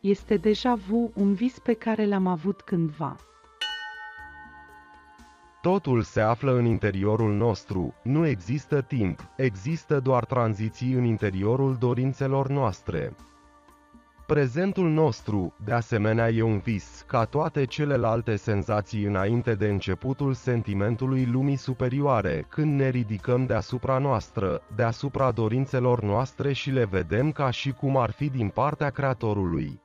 Este 0.00 0.36
deja 0.36 0.74
vu, 0.74 1.12
un 1.14 1.34
vis 1.34 1.58
pe 1.58 1.72
care 1.72 2.06
l-am 2.06 2.26
avut 2.26 2.60
cândva. 2.60 3.16
Totul 5.62 6.02
se 6.02 6.20
află 6.20 6.52
în 6.52 6.64
interiorul 6.64 7.34
nostru, 7.34 7.94
nu 8.02 8.26
există 8.26 8.80
timp, 8.80 9.28
există 9.36 10.00
doar 10.00 10.24
tranziții 10.24 10.92
în 10.92 11.04
interiorul 11.04 11.76
dorințelor 11.76 12.48
noastre. 12.48 13.14
Prezentul 14.26 14.88
nostru, 14.88 15.54
de 15.64 15.72
asemenea, 15.72 16.28
e 16.28 16.42
un 16.42 16.58
vis, 16.58 17.04
ca 17.06 17.24
toate 17.24 17.64
celelalte 17.64 18.36
senzații 18.36 19.04
înainte 19.04 19.54
de 19.54 19.68
începutul 19.68 20.34
sentimentului 20.34 21.24
lumii 21.24 21.56
superioare, 21.56 22.46
când 22.48 22.78
ne 22.78 22.88
ridicăm 22.88 23.46
deasupra 23.46 23.98
noastră, 23.98 24.62
deasupra 24.74 25.30
dorințelor 25.30 26.02
noastre 26.02 26.52
și 26.52 26.70
le 26.70 26.84
vedem 26.84 27.32
ca 27.32 27.50
și 27.50 27.72
cum 27.72 27.96
ar 27.96 28.10
fi 28.10 28.30
din 28.30 28.48
partea 28.48 28.90
Creatorului. 28.90 29.80